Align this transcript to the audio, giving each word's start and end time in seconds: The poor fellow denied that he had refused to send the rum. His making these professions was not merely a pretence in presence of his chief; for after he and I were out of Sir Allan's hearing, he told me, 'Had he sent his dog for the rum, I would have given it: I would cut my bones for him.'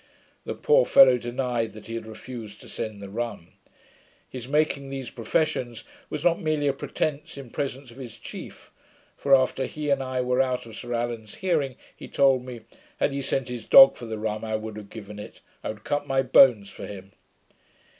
The 0.45 0.55
poor 0.55 0.87
fellow 0.87 1.19
denied 1.19 1.73
that 1.73 1.85
he 1.85 1.93
had 1.93 2.07
refused 2.07 2.59
to 2.61 2.67
send 2.67 3.03
the 3.03 3.09
rum. 3.09 3.49
His 4.27 4.47
making 4.47 4.89
these 4.89 5.11
professions 5.11 5.83
was 6.09 6.23
not 6.23 6.41
merely 6.41 6.67
a 6.67 6.73
pretence 6.73 7.37
in 7.37 7.51
presence 7.51 7.91
of 7.91 7.97
his 7.97 8.17
chief; 8.17 8.71
for 9.15 9.35
after 9.35 9.67
he 9.67 9.91
and 9.91 10.01
I 10.01 10.21
were 10.21 10.41
out 10.41 10.65
of 10.65 10.75
Sir 10.75 10.91
Allan's 10.95 11.35
hearing, 11.35 11.75
he 11.95 12.07
told 12.07 12.43
me, 12.43 12.61
'Had 12.97 13.11
he 13.11 13.21
sent 13.21 13.47
his 13.47 13.67
dog 13.67 13.95
for 13.95 14.07
the 14.07 14.17
rum, 14.17 14.43
I 14.43 14.55
would 14.55 14.75
have 14.77 14.89
given 14.89 15.19
it: 15.19 15.41
I 15.63 15.67
would 15.67 15.83
cut 15.83 16.07
my 16.07 16.23
bones 16.23 16.71
for 16.71 16.87
him.' 16.87 17.11